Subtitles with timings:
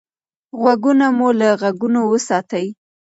[0.61, 2.67] غوږونه مو له غږونو وساتئ.